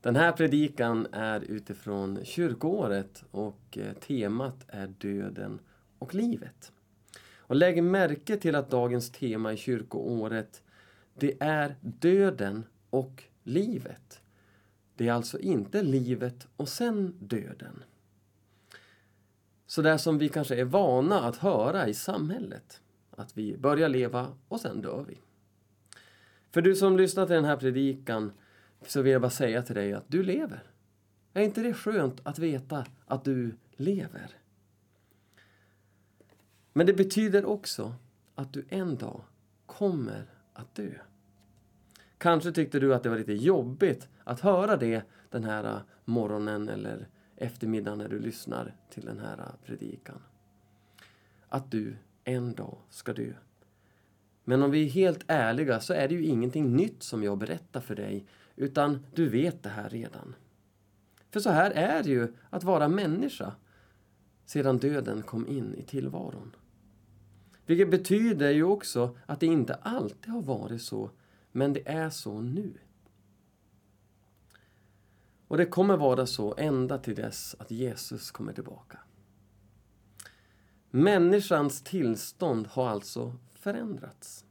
[0.00, 5.60] Den här predikan är utifrån kyrkoåret och eh, temat är döden
[5.98, 6.72] och livet.
[7.36, 10.62] Och lägg märke till att dagens tema i kyrkoåret
[11.14, 14.20] det är döden och livet.
[14.94, 17.82] Det är alltså inte livet och sen döden.
[19.66, 22.80] Så där som vi kanske är vana att höra i samhället.
[23.10, 25.18] Att vi börjar leva och sen dör vi.
[26.50, 28.32] För du som lyssnar till den här predikan
[28.86, 30.62] så vill jag bara säga till dig att du lever.
[31.32, 34.36] Är inte det skönt att veta att du lever?
[36.72, 37.94] Men det betyder också
[38.34, 39.22] att du en dag
[39.66, 40.90] kommer att dö.
[42.18, 46.68] Kanske tyckte du att det var lite jobbigt att höra det den här äh, morgonen
[46.68, 50.22] eller eftermiddagen när du lyssnar till den här äh, predikan.
[51.48, 53.32] Att du en dag ska dö.
[54.44, 57.80] Men om vi är helt ärliga så är det ju ingenting nytt som jag berättar
[57.80, 58.26] för dig,
[58.58, 60.34] utan du vet det här redan.
[61.30, 63.52] För så här är det ju att vara människa
[64.46, 66.56] sedan döden kom in i tillvaron.
[67.66, 71.10] Vilket betyder ju också att det inte alltid har varit så,
[71.52, 72.72] men det är så nu.
[75.48, 78.98] Och det kommer vara så ända till dess att Jesus kommer tillbaka.
[80.90, 84.44] Människans tillstånd har alltså förändrats.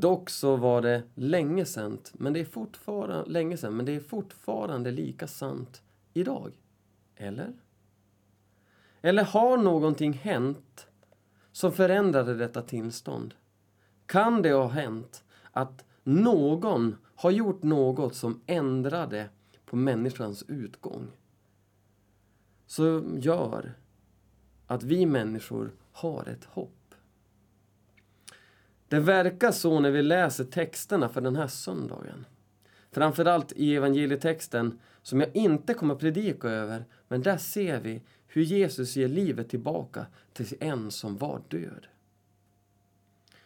[0.00, 4.00] Dock så var det länge sent, men det är fortfarande, länge sedan, men det är
[4.00, 6.52] fortfarande lika sant idag.
[7.16, 7.52] Eller?
[9.00, 10.86] Eller har någonting hänt
[11.52, 13.34] som förändrade detta tillstånd?
[14.06, 19.28] Kan det ha hänt att någon har gjort något som ändrade
[19.64, 21.08] på människans utgång?
[22.66, 23.74] Som gör
[24.66, 26.81] att vi människor har ett hopp.
[28.92, 32.26] Det verkar så när vi läser texterna för den här söndagen.
[32.90, 38.42] Framförallt i evangelietexten, som jag inte kommer att predika över, men där ser vi hur
[38.42, 41.86] Jesus ger livet tillbaka till en som var död.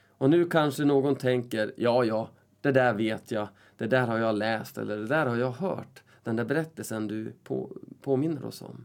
[0.08, 2.30] Och nu kanske någon tänker, ja, ja,
[2.60, 6.02] det där vet jag, det där har jag läst eller det där har jag hört,
[6.22, 8.84] den där berättelsen du på, påminner oss om.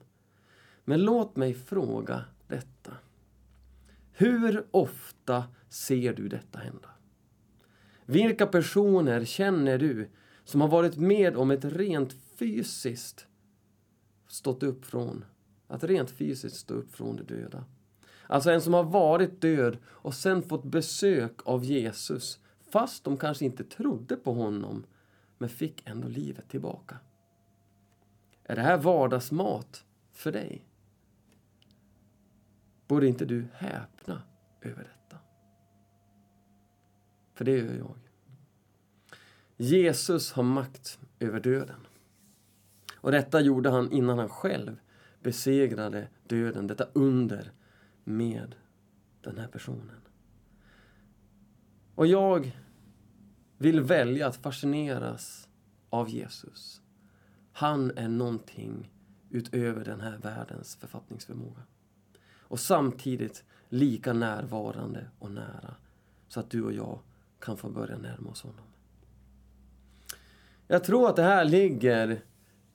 [0.86, 2.92] Men låt mig fråga detta.
[4.12, 6.90] Hur ofta ser du detta hända?
[8.06, 10.10] Vilka personer känner du
[10.44, 13.28] som har varit med om ett rent fysiskt
[14.28, 15.26] stått upp från,
[15.68, 17.66] att rent fysiskt stå upp från de döda?
[18.28, 22.40] Alltså en som har varit död och sen fått besök av Jesus
[22.72, 24.86] fast de kanske inte trodde på honom
[25.38, 26.98] men fick ändå livet tillbaka.
[28.44, 30.66] Är det här vardagsmat för dig?
[32.92, 34.22] Borde inte du häpna
[34.62, 35.18] över detta?
[37.34, 37.96] För det gör jag.
[39.58, 41.88] Jesus har makt över döden.
[42.98, 44.80] Och detta gjorde han innan han själv
[45.24, 47.52] besegrade döden, detta under
[48.04, 48.56] med
[49.22, 50.02] den här personen.
[51.96, 52.58] Och jag
[53.58, 55.50] vill välja att fascineras
[55.90, 56.82] av Jesus.
[57.52, 58.92] Han är någonting
[59.30, 61.62] utöver den här världens författningsförmåga
[62.52, 65.76] och samtidigt lika närvarande och nära
[66.28, 67.00] så att du och jag
[67.40, 68.66] kan få börja närma oss honom.
[70.68, 72.22] Jag tror att det här ligger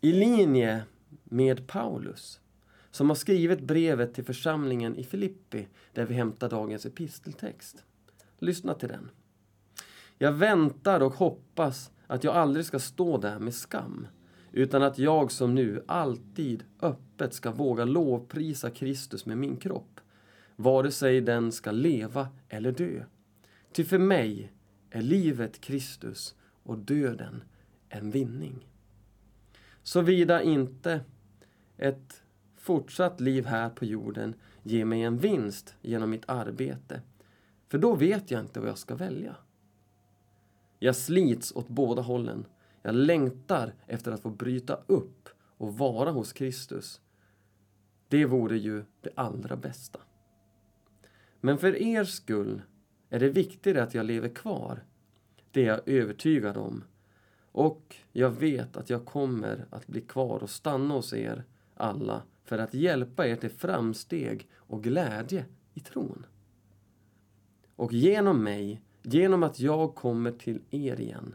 [0.01, 0.85] i linje
[1.25, 2.41] med Paulus
[2.91, 7.85] som har skrivit brevet till församlingen i Filippi där vi hämtar dagens episteltext.
[8.39, 9.11] Lyssna till den.
[10.19, 14.07] Jag väntar och hoppas att jag aldrig ska stå där med skam
[14.57, 20.01] utan att jag som nu alltid öppet ska våga lovprisa Kristus med min kropp,
[20.57, 23.05] vare sig den ska leva eller dö.
[23.73, 24.53] Ty för mig
[24.91, 27.43] är livet Kristus och döden
[27.89, 28.69] en vinning.
[29.83, 31.01] Såvida inte
[31.77, 32.23] ett
[32.57, 37.03] fortsatt liv här på jorden ger mig en vinst genom mitt arbete,
[37.69, 39.37] för då vet jag inte vad jag ska välja.
[40.79, 42.47] Jag slits åt båda hållen
[42.87, 47.01] jag längtar efter att få bryta upp och vara hos Kristus.
[48.09, 50.01] Det vore ju det allra bästa.
[51.41, 52.63] Men för er skull
[53.11, 54.85] är det viktigare att jag lever kvar.
[55.51, 56.85] Det är jag övertygad om.
[57.53, 61.45] Och jag vet att jag kommer att bli kvar och stanna hos er
[61.75, 65.45] alla för att hjälpa er till framsteg och glädje
[65.75, 66.27] i tron.
[67.77, 71.35] Och genom mig, genom att jag kommer till er igen,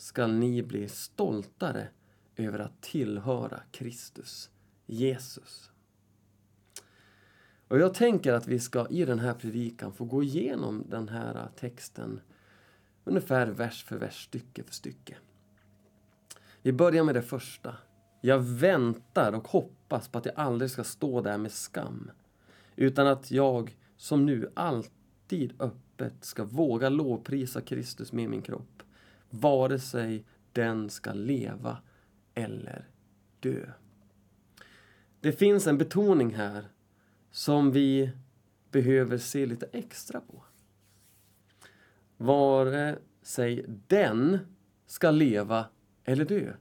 [0.00, 1.88] skall ni bli stoltare
[2.36, 4.50] över att tillhöra Kristus,
[4.86, 5.70] Jesus.
[7.68, 11.48] Och jag tänker att vi ska i den här predikan få gå igenom den här
[11.56, 12.20] texten
[13.04, 15.16] ungefär vers för vers, stycke för stycke.
[16.62, 17.76] Vi börjar med det första.
[18.20, 22.10] Jag väntar och hoppas på att jag aldrig ska stå där med skam.
[22.76, 28.82] Utan att jag, som nu, alltid öppet ska våga lovprisa Kristus med min kropp.
[29.30, 31.78] Vare sig den ska leva
[32.34, 32.88] eller
[33.40, 33.66] dö.
[35.20, 36.64] Det finns en betoning här
[37.30, 38.10] som vi
[38.70, 40.44] behöver se lite extra på.
[42.16, 44.38] Vare sig den
[44.86, 45.66] ska leva
[46.04, 46.52] eller dö.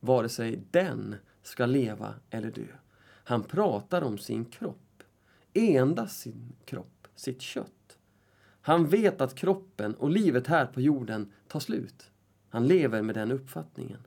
[0.00, 2.66] Vare sig den ska leva eller dö.
[3.04, 5.02] Han pratar om sin kropp.
[5.52, 7.98] Endast sin kropp, sitt kött.
[8.60, 12.10] Han vet att kroppen och livet här på jorden tar slut.
[12.54, 14.06] Han lever med den uppfattningen.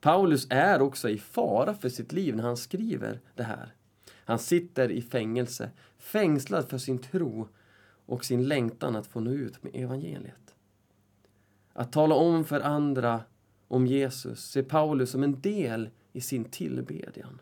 [0.00, 3.74] Paulus är också i fara för sitt liv när han skriver det här.
[4.14, 7.48] Han sitter i fängelse, fängslad för sin tro
[8.06, 10.54] och sin längtan att få nå ut med evangeliet.
[11.72, 13.20] Att tala om för andra
[13.68, 17.40] om Jesus ser Paulus som en del i sin tillbedjan.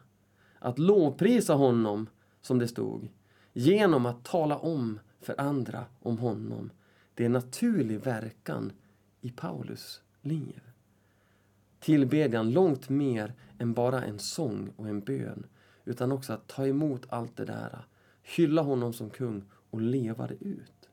[0.58, 2.06] Att lovprisa honom,
[2.40, 3.08] som det stod,
[3.52, 6.70] genom att tala om för andra om honom.
[7.14, 8.72] Det är en naturlig verkan
[9.20, 10.60] i Paulus liv.
[11.80, 15.46] Tillbedjan långt mer än bara en sång och en bön
[15.84, 17.86] utan också att ta emot allt det där,
[18.22, 20.90] hylla honom som kung och leva det ut.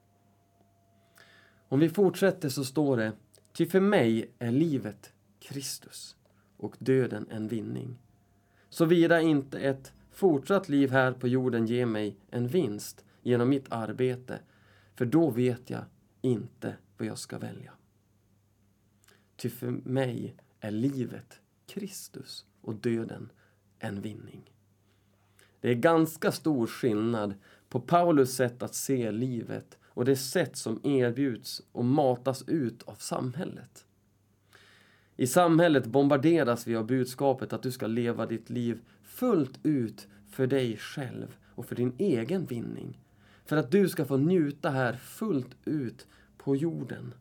[1.70, 3.12] Om vi fortsätter så står det
[3.54, 6.16] Ty för mig är livet Kristus
[6.58, 8.00] och döden en vinning.
[8.70, 14.40] Såvida inte ett fortsatt liv här på jorden ger mig en vinst genom mitt arbete,
[14.96, 15.84] för då vet jag
[16.22, 17.74] inte vad jag ska välja.
[19.36, 23.32] Ty för mig är livet Kristus och döden
[23.80, 24.52] en vinning.
[25.62, 27.34] Det är ganska stor skillnad
[27.70, 32.96] på Paulus sätt att se livet och det sätt som erbjuds och matas ut av
[32.96, 33.86] samhället.
[35.16, 40.48] I samhället bombarderas vi av budskapet att du ska leva ditt liv fullt ut för
[40.48, 43.00] dig själv och för din egen vinning.
[43.46, 46.08] För att du ska få njuta här fullt ut
[46.38, 47.14] på jorden.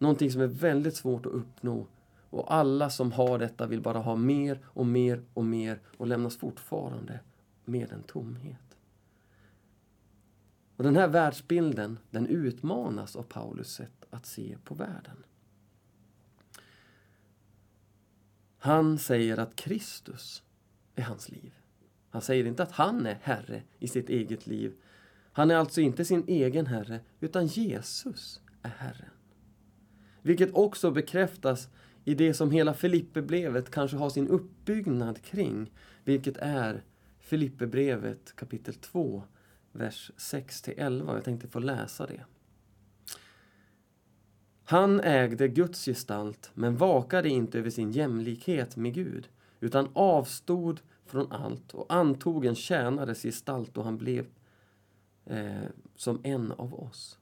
[0.00, 1.86] Någonting som är väldigt svårt att uppnå
[2.30, 6.36] och alla som har detta vill bara ha mer och mer och mer och lämnas
[6.36, 7.20] fortfarande
[7.64, 8.78] med en tomhet.
[10.76, 15.24] Och Den här världsbilden den utmanas av Paulus sätt att se på världen.
[18.58, 20.42] Han säger att Kristus
[20.94, 21.54] är hans liv.
[22.10, 24.72] Han säger inte att han är Herre i sitt eget liv.
[25.32, 29.10] Han är alltså inte sin egen Herre, utan Jesus är Herren.
[30.22, 31.68] Vilket också bekräftas
[32.04, 35.72] i det som hela Filipperbrevet kanske har sin uppbyggnad kring,
[36.04, 36.82] vilket är
[37.18, 39.22] Filipperbrevet kapitel 2,
[39.72, 41.14] vers 6-11.
[41.14, 42.24] Jag tänkte få läsa det.
[44.64, 49.28] Han ägde Guds gestalt, men vakade inte över sin jämlikhet med Gud,
[49.60, 54.26] utan avstod från allt och antog en tjänares gestalt och han blev
[55.26, 57.19] eh, som en av oss.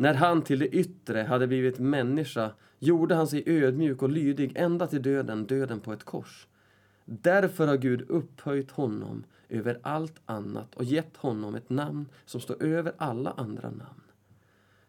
[0.00, 4.86] När han till det yttre hade blivit människa gjorde han sig ödmjuk och lydig ända
[4.86, 6.46] till döden, döden på ett kors.
[7.04, 12.62] Därför har Gud upphöjt honom över allt annat och gett honom ett namn som står
[12.62, 14.02] över alla andra namn.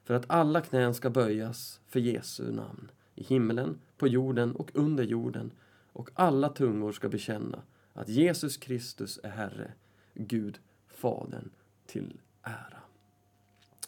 [0.03, 5.03] För att alla knän ska böjas för Jesu namn i himlen, på jorden och under
[5.03, 5.51] jorden
[5.93, 7.61] och alla tungor ska bekänna
[7.93, 9.71] att Jesus Kristus är Herre,
[10.13, 11.49] Gud, Fadern
[11.85, 12.81] till ära.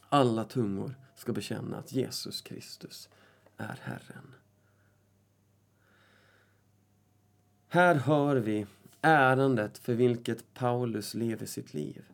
[0.10, 3.10] Alla tungor ska bekänna att Jesus Kristus
[3.58, 4.36] är Herren.
[7.68, 8.66] Här hör vi
[9.02, 12.06] ärendet för vilket Paulus lever sitt liv.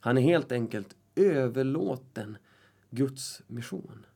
[0.00, 2.36] Han är helt enkelt överlåten
[2.90, 4.06] Guds mission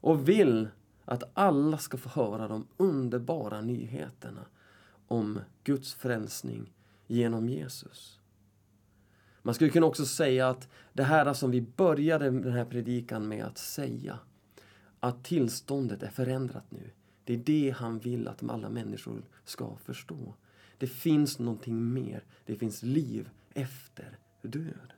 [0.00, 0.68] och vill
[1.04, 4.46] att alla ska få höra de underbara nyheterna
[5.08, 6.72] om Guds frälsning
[7.06, 8.19] genom Jesus.
[9.42, 13.44] Man skulle kunna också säga att det här som vi började den här predikan med
[13.44, 14.18] att säga,
[15.00, 16.90] att tillståndet är förändrat nu.
[17.24, 20.34] Det är det han vill att alla människor ska förstå.
[20.78, 22.24] Det finns någonting mer.
[22.46, 24.92] Det finns liv efter död.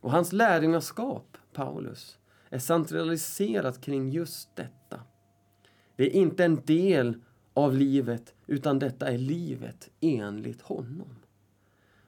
[0.00, 2.18] Och hans lärjungaskap, Paulus,
[2.48, 5.00] är centraliserat kring just detta.
[5.96, 7.20] Det är inte en del
[7.54, 11.19] av livet, utan detta är livet enligt honom.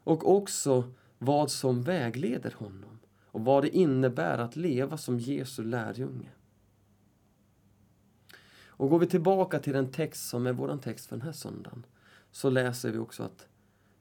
[0.05, 6.31] Och också vad som vägleder honom och vad det innebär att leva som Jesu lärjunge.
[8.65, 11.87] Och går vi tillbaka till den text som är vår text för den här söndagen
[12.31, 13.47] så läser vi också att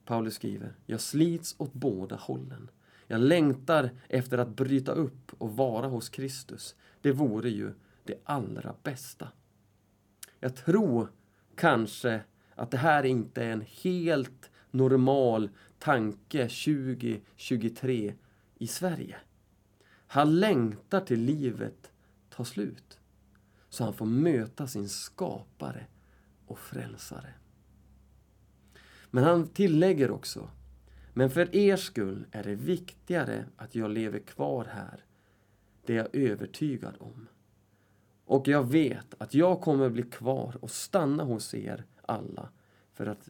[0.06, 2.70] Paulus skriver Jag slits åt båda hållen.
[3.08, 6.76] Jag längtar efter att bryta upp och vara hos Kristus.
[7.02, 9.28] Det vore ju det allra bästa.
[10.40, 11.12] Jag tror
[11.56, 12.22] kanske
[12.56, 15.50] att det här inte är en helt normal
[15.80, 18.14] tanke 2023
[18.58, 19.16] i Sverige.
[20.08, 21.92] Han längtar till livet
[22.30, 23.00] tar slut
[23.70, 25.86] så han får möta sin skapare
[26.46, 27.34] och frälsare.
[29.10, 30.50] Men han tillägger också
[31.14, 35.06] men för er skull är det viktigare att jag lever kvar här.
[35.86, 37.28] Det är jag övertygad om.
[38.26, 42.50] Och jag vet att jag kommer bli kvar och stanna hos er alla
[42.94, 43.30] för att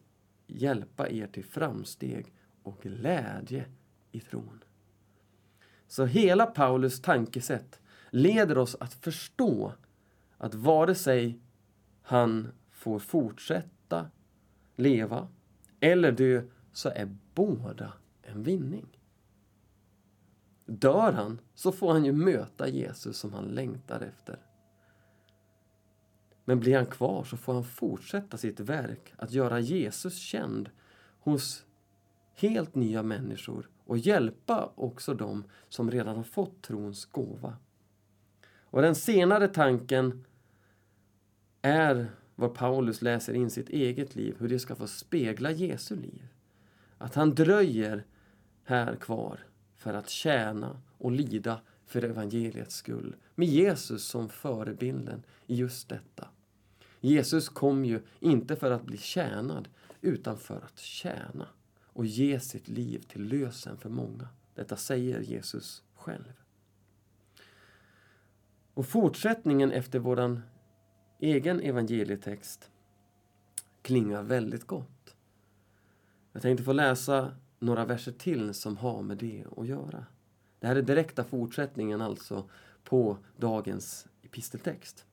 [0.51, 3.65] hjälpa er till framsteg och glädje
[4.11, 4.63] i tron.
[5.87, 9.73] Så hela Paulus tankesätt leder oss att förstå
[10.37, 11.39] att vare sig
[12.01, 14.09] han får fortsätta
[14.75, 15.27] leva
[15.79, 16.43] eller dö
[16.73, 18.97] så är båda en vinning.
[20.65, 24.39] Dör han så får han ju möta Jesus som han längtar efter.
[26.51, 30.69] Men blir han kvar så får han fortsätta sitt verk att göra Jesus känd
[31.19, 31.65] hos
[32.33, 37.57] helt nya människor och hjälpa också dem som redan har fått trons gåva.
[38.63, 40.25] Och den senare tanken
[41.61, 46.27] är vad Paulus läser in sitt eget liv, hur det ska få spegla Jesu liv.
[46.97, 48.05] Att han dröjer
[48.63, 49.39] här kvar
[49.77, 53.15] för att tjäna och lida för evangeliets skull.
[53.35, 56.27] Med Jesus som förebilden i just detta.
[57.01, 59.69] Jesus kom ju inte för att bli tjänad
[60.01, 61.47] utan för att tjäna
[61.85, 64.27] och ge sitt liv till lösen för många.
[64.55, 66.33] Detta säger Jesus själv.
[68.73, 70.41] Och fortsättningen efter vår
[71.19, 72.71] egen evangelietext
[73.81, 75.15] klingar väldigt gott.
[76.31, 80.05] Jag tänkte få läsa några verser till som har med det att göra.
[80.59, 82.49] Det här är direkta fortsättningen alltså
[82.83, 85.05] på dagens episteltext.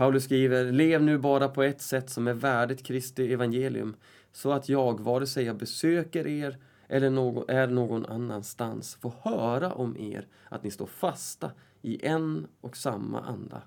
[0.00, 3.96] Paulus skriver, lev nu bara på ett sätt som är värdigt Kristi evangelium,
[4.32, 9.72] så att jag, vare sig jag besöker er eller någon, är någon annanstans, får höra
[9.72, 11.50] om er, att ni står fasta
[11.82, 13.62] i en och samma anda.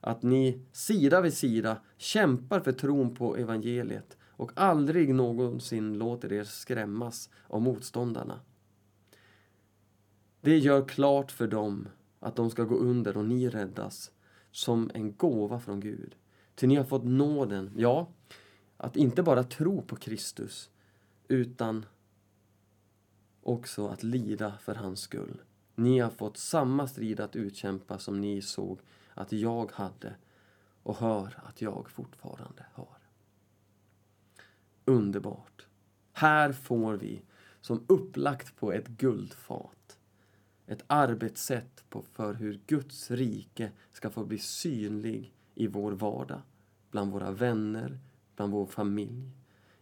[0.00, 6.44] Att ni sida vid sida kämpar för tron på evangeliet och aldrig någonsin låter er
[6.44, 8.40] skrämmas av motståndarna.
[10.40, 11.88] Det gör klart för dem
[12.20, 14.10] att de ska gå under och ni räddas
[14.56, 16.16] som en gåva från Gud.
[16.54, 18.08] Till ni har fått nåden, ja,
[18.76, 20.70] att inte bara tro på Kristus
[21.28, 21.86] utan
[23.42, 25.42] också att lida för hans skull.
[25.74, 28.80] Ni har fått samma strid att utkämpa som ni såg
[29.14, 30.14] att jag hade
[30.82, 32.98] och hör att jag fortfarande har.
[34.84, 35.66] Underbart!
[36.12, 37.22] Här får vi,
[37.60, 39.85] som upplagt på ett guldfat,
[40.66, 46.40] ett arbetssätt på för hur Guds rike ska få bli synlig i vår vardag,
[46.90, 47.98] bland våra vänner,
[48.36, 49.30] bland vår familj,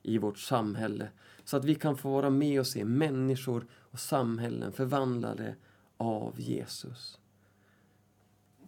[0.03, 1.09] i vårt samhälle,
[1.45, 5.57] så att vi kan få vara med och se människor och samhällen förvandlade
[5.97, 7.19] av Jesus.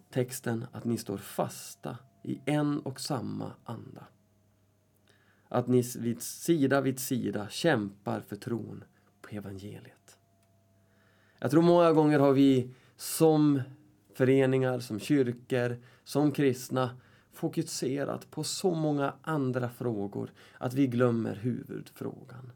[0.09, 4.07] Texten att ni står fasta i en och samma anda.
[5.47, 8.83] Att ni vid sida vid sida kämpar för tron
[9.21, 10.06] på evangeliet.
[11.39, 13.61] Jag tror många gånger har vi som
[14.13, 16.97] föreningar, som kyrkor, som kristna
[17.31, 22.51] fokuserat på så många andra frågor att vi glömmer huvudfrågan.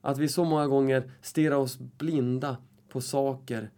[0.00, 2.56] Att vi så många gånger stirrar oss blinda
[2.88, 3.70] på saker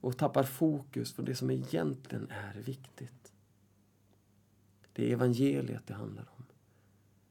[0.00, 3.32] och tappar fokus på det som egentligen är viktigt.
[4.92, 6.44] Det är evangeliet det handlar om.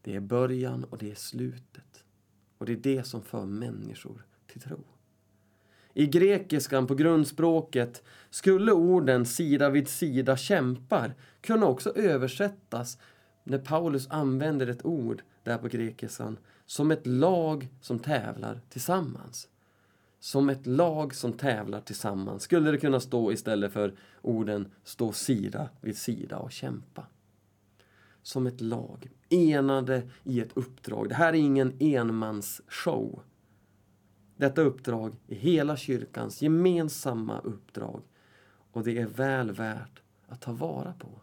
[0.01, 2.03] Det är början och det är slutet.
[2.57, 4.83] Och det är det som för människor till tro.
[5.99, 12.97] I grekiskan på grundspråket skulle orden sida vid sida kämpar kunna också översättas
[13.43, 19.47] när Paulus använder ett ord där på grekiskan som ett lag som tävlar tillsammans.
[20.19, 25.69] Som ett lag som tävlar tillsammans skulle det kunna stå istället för orden stå sida
[25.81, 27.05] vid sida och kämpa.
[28.21, 31.09] Som ett lag, enade i ett uppdrag.
[31.09, 33.21] Det här är ingen enmansshow.
[34.37, 38.01] Detta uppdrag är hela kyrkans gemensamma uppdrag
[38.71, 41.21] och det är väl värt att ta vara på.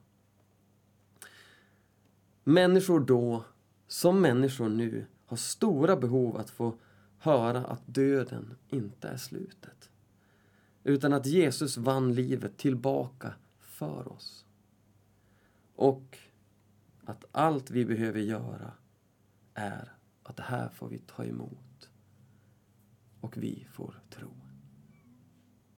[2.44, 3.44] Människor då,
[3.86, 6.78] som människor nu, har stora behov att få
[7.18, 9.90] höra att döden inte är slutet.
[10.84, 14.44] Utan att Jesus vann livet tillbaka för oss.
[15.74, 16.18] Och
[17.04, 18.72] att allt vi behöver göra
[19.54, 19.92] är
[20.22, 21.73] att det här får vi ta emot
[23.24, 24.43] och vi får tro.